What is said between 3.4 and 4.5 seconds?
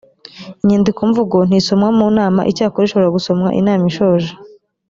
inam ishoje